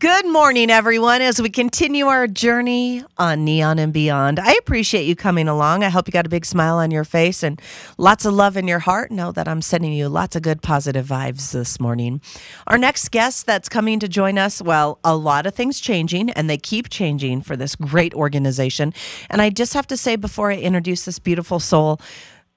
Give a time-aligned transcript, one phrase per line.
[0.00, 4.38] Good morning, everyone, as we continue our journey on Neon and Beyond.
[4.38, 5.84] I appreciate you coming along.
[5.84, 7.60] I hope you got a big smile on your face and
[7.98, 9.10] lots of love in your heart.
[9.10, 12.22] Know that I'm sending you lots of good positive vibes this morning.
[12.68, 16.48] Our next guest that's coming to join us, well, a lot of things changing, and
[16.48, 18.94] they keep changing for this great organization.
[19.28, 22.00] And I just have to say, before I introduce this beautiful soul,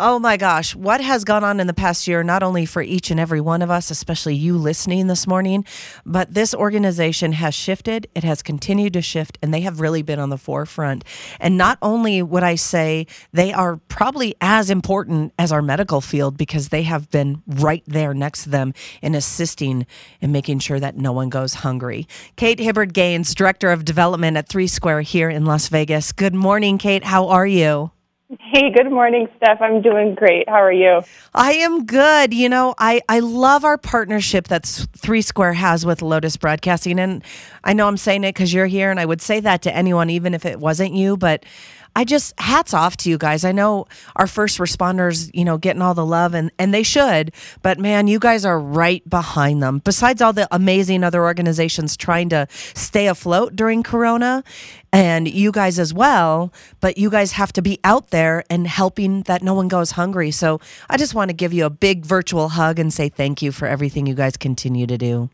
[0.00, 3.10] Oh my gosh, what has gone on in the past year, not only for each
[3.10, 5.64] and every one of us, especially you listening this morning,
[6.06, 8.06] but this organization has shifted.
[8.14, 11.02] It has continued to shift, and they have really been on the forefront.
[11.40, 16.36] And not only would I say they are probably as important as our medical field
[16.36, 19.84] because they have been right there next to them in assisting
[20.22, 22.06] and making sure that no one goes hungry.
[22.36, 26.12] Kate Hibbard Gaines, Director of Development at Three Square here in Las Vegas.
[26.12, 27.02] Good morning, Kate.
[27.02, 27.90] How are you?
[28.28, 29.62] Hey, good morning, Steph.
[29.62, 30.46] I'm doing great.
[30.50, 31.00] How are you?
[31.34, 32.34] I am good.
[32.34, 37.00] You know, I, I love our partnership that Three Square has with Lotus Broadcasting.
[37.00, 37.24] And
[37.64, 40.10] I know I'm saying it because you're here, and I would say that to anyone,
[40.10, 41.16] even if it wasn't you.
[41.16, 41.46] But
[41.98, 43.44] I just hats off to you guys.
[43.44, 47.32] I know our first responders, you know, getting all the love and and they should,
[47.60, 49.80] but man, you guys are right behind them.
[49.80, 54.44] Besides all the amazing other organizations trying to stay afloat during corona
[54.92, 59.22] and you guys as well, but you guys have to be out there and helping
[59.22, 60.30] that no one goes hungry.
[60.30, 63.50] So, I just want to give you a big virtual hug and say thank you
[63.50, 65.30] for everything you guys continue to do.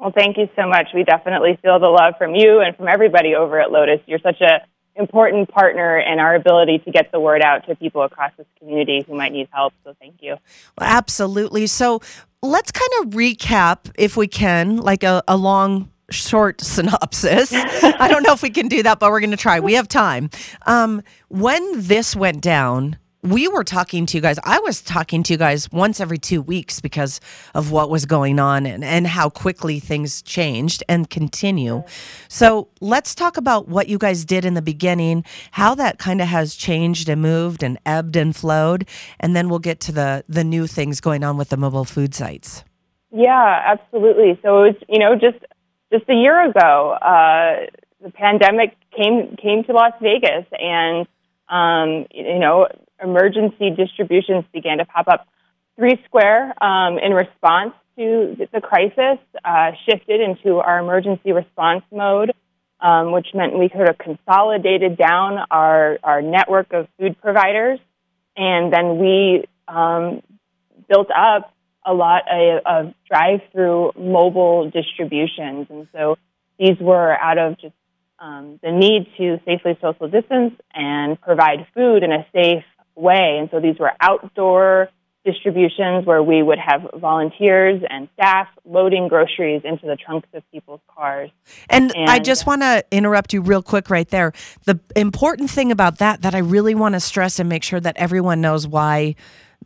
[0.00, 0.88] Well, thank you so much.
[0.92, 4.00] We definitely feel the love from you and from everybody over at Lotus.
[4.06, 4.66] You're such a
[5.00, 9.04] important partner in our ability to get the word out to people across this community
[9.06, 9.72] who might need help.
[9.84, 10.36] So thank you.
[10.78, 11.66] Well, absolutely.
[11.66, 12.00] So
[12.42, 17.52] let's kind of recap, if we can, like a, a long short synopsis.
[17.52, 19.60] I don't know if we can do that, but we're going to try.
[19.60, 20.30] We have time.
[20.66, 24.38] Um, when this went down, we were talking to you guys.
[24.44, 27.20] I was talking to you guys once every two weeks because
[27.54, 31.82] of what was going on and, and how quickly things changed and continue.
[32.28, 36.28] So let's talk about what you guys did in the beginning, how that kind of
[36.28, 38.88] has changed and moved and ebbed and flowed,
[39.18, 42.14] and then we'll get to the the new things going on with the mobile food
[42.14, 42.64] sites.
[43.12, 44.38] Yeah, absolutely.
[44.42, 45.44] So it's you know just
[45.92, 47.66] just a year ago, uh,
[48.02, 51.06] the pandemic came came to Las Vegas and.
[51.50, 52.68] Um, you know,
[53.02, 55.26] emergency distributions began to pop up.
[55.76, 62.32] Three Square, um, in response to the crisis, uh, shifted into our emergency response mode,
[62.80, 67.78] um, which meant we sort of consolidated down our, our network of food providers,
[68.36, 70.22] and then we um,
[70.88, 71.52] built up
[71.84, 76.16] a lot of, of drive-through mobile distributions, and so
[76.58, 77.74] these were out of just
[78.20, 82.64] um, the need to safely social distance and provide food in a safe
[82.94, 83.38] way.
[83.38, 84.90] And so these were outdoor
[85.24, 90.80] distributions where we would have volunteers and staff loading groceries into the trunks of people's
[90.94, 91.30] cars.
[91.68, 94.32] And, and I just want to interrupt you real quick right there.
[94.64, 97.96] The important thing about that that I really want to stress and make sure that
[97.98, 99.14] everyone knows why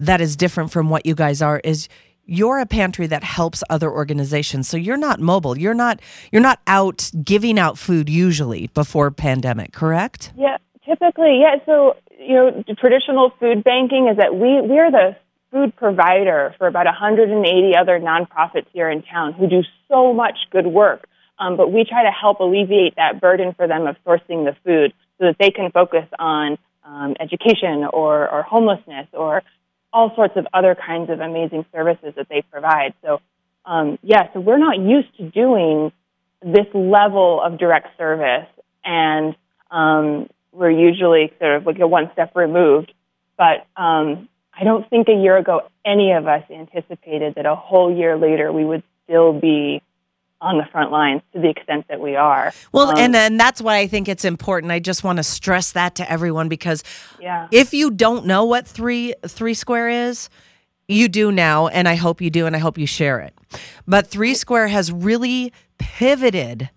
[0.00, 1.88] that is different from what you guys are is
[2.26, 4.68] you're a pantry that helps other organizations.
[4.68, 5.58] So you're not mobile.
[5.58, 6.00] You're not
[6.32, 10.32] you're not out giving out food usually before pandemic correct?
[10.36, 11.56] Yeah typically yeah.
[11.66, 15.16] So you know, traditional food banking is that we, we are the
[15.50, 20.66] food provider for about 180 other nonprofits here in town who do so much good
[20.66, 21.06] work.
[21.38, 24.92] Um, but we try to help alleviate that burden for them of sourcing the food
[25.18, 29.42] so that they can focus on um, education or, or homelessness or
[29.94, 32.92] all sorts of other kinds of amazing services that they provide.
[33.02, 33.20] So,
[33.64, 35.92] um, yeah, so we're not used to doing
[36.42, 38.48] this level of direct service.
[38.84, 39.36] And
[39.70, 42.92] um, we're usually sort of like a one step removed.
[43.38, 47.94] But um, I don't think a year ago any of us anticipated that a whole
[47.94, 49.80] year later we would still be
[50.40, 52.52] on the front lines to the extent that we are.
[52.72, 54.72] Well, um, and then that's why I think it's important.
[54.72, 56.84] I just want to stress that to everyone because
[57.20, 57.48] yeah.
[57.50, 60.28] if you don't know what three three square is,
[60.86, 63.34] you do now, and I hope you do, and I hope you share it.
[63.86, 66.68] But three square has really pivoted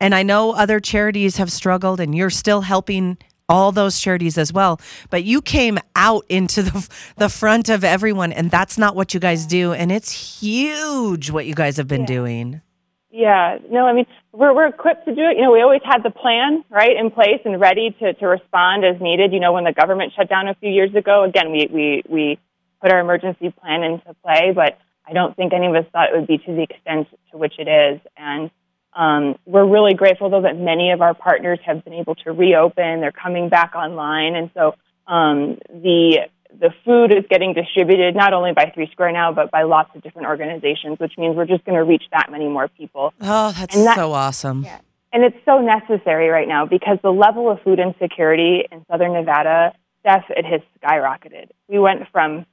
[0.00, 3.18] and I know other charities have struggled, and you're still helping
[3.48, 4.80] all those charities as well.
[5.10, 9.20] But you came out into the the front of everyone, and that's not what you
[9.20, 9.72] guys do.
[9.72, 12.06] And it's huge what you guys have been yeah.
[12.06, 12.60] doing.
[13.10, 15.36] Yeah, no, I mean we're we're equipped to do it.
[15.36, 18.84] You know, we always had the plan right in place and ready to to respond
[18.84, 19.32] as needed.
[19.32, 22.38] You know, when the government shut down a few years ago, again, we we we
[22.82, 26.16] put our emergency plan into play, but I don't think any of us thought it
[26.18, 28.00] would be to the extent to which it is.
[28.16, 28.50] And
[28.94, 33.00] um, we're really grateful, though, that many of our partners have been able to reopen.
[33.00, 34.74] They're coming back online, and so
[35.06, 36.28] um, the
[36.60, 40.02] the food is getting distributed not only by Three Square now, but by lots of
[40.02, 43.12] different organizations, which means we're just going to reach that many more people.
[43.20, 44.64] Oh, that's that, so awesome.
[44.64, 44.80] Yeah.
[45.12, 49.72] And it's so necessary right now because the level of food insecurity in Southern Nevada,
[50.00, 51.50] Steph, it has skyrocketed.
[51.68, 52.44] We went from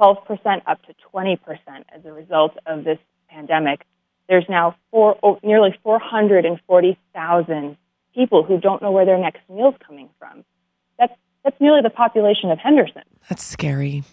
[0.00, 1.38] 12% up to 20%
[1.94, 2.98] as a result of this
[3.28, 3.84] pandemic.
[4.28, 7.76] There's now four, oh, nearly 440,000
[8.14, 10.44] people who don't know where their next meal's coming from.
[10.98, 11.12] That's,
[11.44, 13.02] that's nearly the population of Henderson.
[13.28, 14.04] That's scary.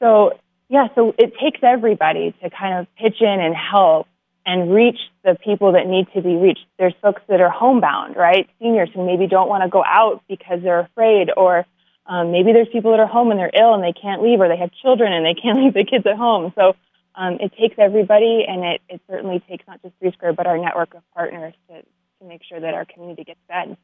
[0.00, 0.32] So,
[0.68, 4.06] yeah, so it takes everybody to kind of pitch in and help
[4.46, 6.66] and reach the people that need to be reached.
[6.78, 8.48] There's folks that are homebound, right?
[8.60, 11.64] Seniors who maybe don't want to go out because they're afraid, or
[12.06, 14.48] um, maybe there's people that are home and they're ill and they can't leave, or
[14.48, 16.52] they have children and they can't leave the kids at home.
[16.54, 16.76] So
[17.14, 20.58] um, it takes everybody, and it, it certainly takes not just Three Square, but our
[20.58, 21.82] network of partners to,
[22.24, 23.76] to make sure that our community gets fed.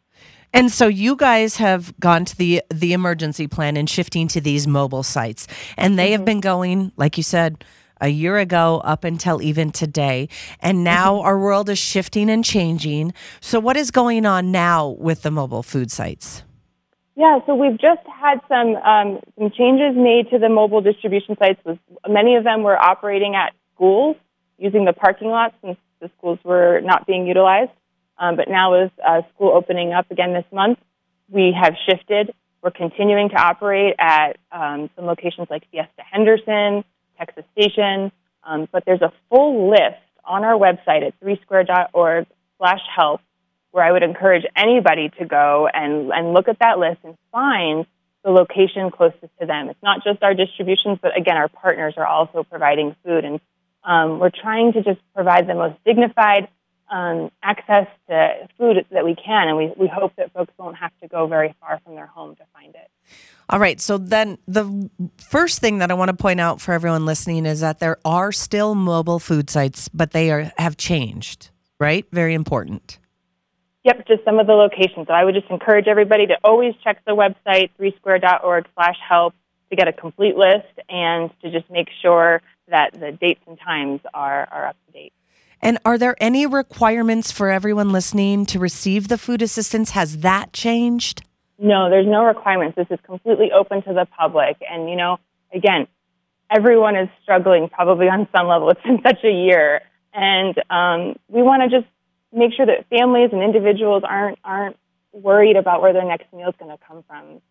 [0.53, 4.67] And so you guys have gone to the the emergency plan and shifting to these
[4.67, 5.47] mobile sites,
[5.77, 6.13] and they mm-hmm.
[6.13, 7.65] have been going, like you said
[8.01, 10.29] a year ago up until even today.
[10.61, 11.27] And now mm-hmm.
[11.27, 13.13] our world is shifting and changing.
[13.41, 16.43] So, what is going on now with the mobile food sites?
[17.17, 21.61] Yeah, so we've just had some um, some changes made to the mobile distribution sites.
[22.09, 24.17] Many of them were operating at schools
[24.59, 27.71] using the parking lots since the schools were not being utilized.
[28.21, 30.79] Um, but now, with uh, school opening up again this month,
[31.31, 32.35] we have shifted.
[32.63, 36.85] We're continuing to operate at um, some locations like Fiesta Henderson,
[37.19, 38.13] Texas Station.
[38.45, 42.27] Um, but there's a full list on our website at threesquare.org
[42.59, 43.23] slash help
[43.71, 47.87] where I would encourage anybody to go and, and look at that list and find
[48.23, 49.71] the location closest to them.
[49.71, 53.25] It's not just our distributions, but again, our partners are also providing food.
[53.25, 53.41] And
[53.83, 56.49] um, we're trying to just provide the most dignified
[56.91, 59.49] um, access to food that we can.
[59.49, 62.37] And we, we hope that folks won't have to go very far from their home
[62.37, 62.91] to find it.
[63.49, 63.81] All right.
[63.81, 67.61] So then the first thing that I want to point out for everyone listening is
[67.61, 72.07] that there are still mobile food sites, but they are have changed, right?
[72.13, 72.99] Very important.
[73.83, 75.07] Yep, just some of the locations.
[75.07, 79.35] So I would just encourage everybody to always check the website, threesquare.org slash help
[79.71, 84.01] to get a complete list and to just make sure that the dates and times
[84.13, 85.13] are, are up to date.
[85.63, 89.91] And are there any requirements for everyone listening to receive the food assistance?
[89.91, 91.23] Has that changed?
[91.59, 92.77] No, there's no requirements.
[92.77, 94.57] This is completely open to the public.
[94.69, 95.19] And, you know,
[95.53, 95.87] again,
[96.51, 98.71] everyone is struggling probably on some level.
[98.71, 99.83] It's been such a year.
[100.15, 101.91] And um, we want to just
[102.33, 104.77] make sure that families and individuals aren't, aren't
[105.13, 107.43] worried about where their next meal is going to come from.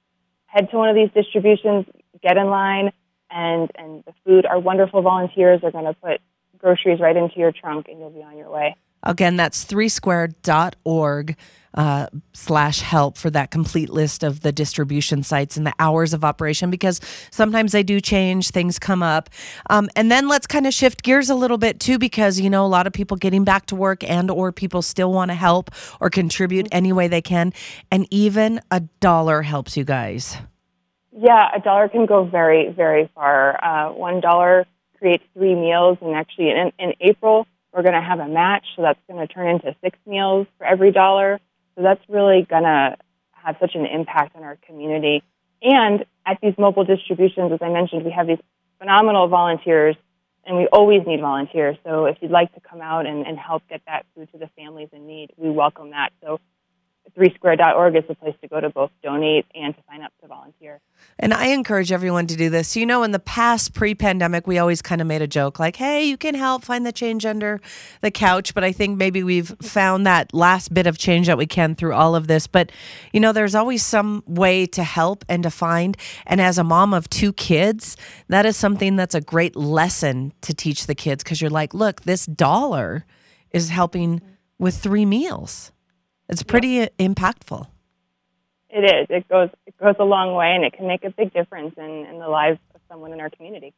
[0.47, 1.85] Head to one of these distributions,
[2.23, 2.91] get in line,
[3.29, 6.19] and, and the food, our wonderful volunteers are going to put
[6.59, 8.75] groceries right into your trunk and you'll be on your way.
[9.03, 11.37] Again, that's threesquare.org
[11.75, 16.23] uh, slash help for that complete list of the distribution sites and the hours of
[16.25, 16.99] operation because
[17.31, 19.29] sometimes they do change, things come up.
[19.69, 22.65] Um, and then let's kind of shift gears a little bit too because you know
[22.65, 25.69] a lot of people getting back to work and or people still want to help
[25.99, 27.53] or contribute any way they can,
[27.91, 30.37] and even a dollar helps you guys.
[31.11, 33.63] Yeah, a dollar can go very very far.
[33.63, 34.65] Uh, One dollar
[34.99, 38.81] creates three meals, and actually in, in April we're going to have a match, so
[38.81, 41.39] that's going to turn into six meals for every dollar.
[41.75, 42.97] So that's really going to
[43.31, 45.23] have such an impact on our community.
[45.61, 48.39] And at these mobile distributions, as I mentioned, we have these
[48.79, 49.95] phenomenal volunteers,
[50.45, 51.77] and we always need volunteers.
[51.85, 54.49] So if you'd like to come out and, and help get that food to the
[54.57, 56.11] families in need, we welcome that.
[56.23, 56.39] So
[57.17, 60.79] threesquare.org is the place to go to both donate and to sign up to volunteer.
[61.17, 62.75] And I encourage everyone to do this.
[62.75, 65.75] You know, in the past, pre pandemic, we always kind of made a joke like,
[65.75, 67.59] hey, you can help find the change under
[68.01, 68.53] the couch.
[68.53, 71.93] But I think maybe we've found that last bit of change that we can through
[71.93, 72.47] all of this.
[72.47, 72.71] But,
[73.13, 75.97] you know, there's always some way to help and to find.
[76.25, 77.97] And as a mom of two kids,
[78.27, 82.01] that is something that's a great lesson to teach the kids because you're like, look,
[82.03, 83.05] this dollar
[83.51, 84.21] is helping
[84.57, 85.71] with three meals.
[86.29, 86.97] It's pretty yep.
[86.97, 87.67] impactful.
[88.69, 89.07] It is.
[89.09, 92.05] It goes it goes a long way, and it can make a big difference in,
[92.05, 93.73] in the lives of someone in our community.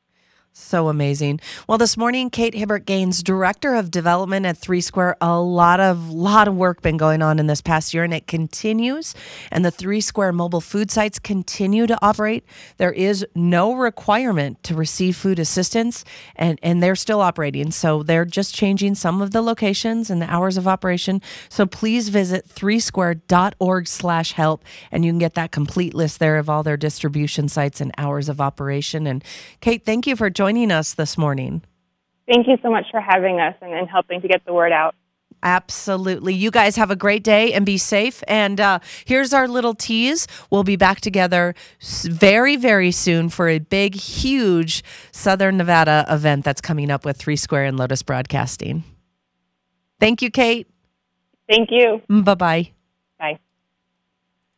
[0.53, 1.39] So amazing.
[1.65, 6.09] Well, this morning, Kate Hibbert Gaines, Director of Development at Three Square, a lot of
[6.09, 9.15] lot of work been going on in this past year, and it continues.
[9.49, 12.43] And the Three Square mobile food sites continue to operate.
[12.75, 16.03] There is no requirement to receive food assistance,
[16.35, 17.71] and and they're still operating.
[17.71, 21.21] So they're just changing some of the locations and the hours of operation.
[21.47, 26.75] So please visit threesquare.org/help, and you can get that complete list there of all their
[26.75, 29.07] distribution sites and hours of operation.
[29.07, 29.23] And
[29.61, 31.61] Kate, thank you for joining us this morning.
[32.27, 34.95] Thank you so much for having us and, and helping to get the word out.
[35.43, 36.33] Absolutely.
[36.33, 38.23] You guys have a great day and be safe.
[38.27, 40.25] And uh, here's our little tease.
[40.49, 46.59] We'll be back together very, very soon for a big, huge Southern Nevada event that's
[46.59, 48.83] coming up with Three Square and Lotus Broadcasting.
[49.99, 50.67] Thank you, Kate.
[51.47, 52.01] Thank you.
[52.09, 52.71] Bye bye.
[53.19, 53.37] Bye.